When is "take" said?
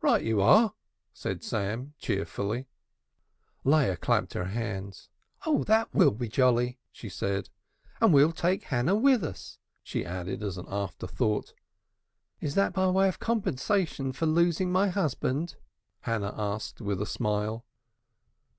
8.32-8.62